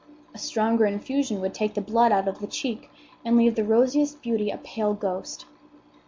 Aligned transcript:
A 0.33 0.39
stronger 0.39 0.87
infusion 0.87 1.41
would 1.41 1.53
take 1.53 1.75
the 1.75 1.79
blood 1.81 2.11
out 2.11 2.27
of 2.27 2.39
the 2.39 2.47
cheek, 2.47 2.89
and 3.23 3.37
leave 3.37 3.53
the 3.53 3.63
rosiest 3.63 4.19
beauty 4.23 4.49
a 4.49 4.57
pale 4.57 4.95
ghost." 4.95 5.45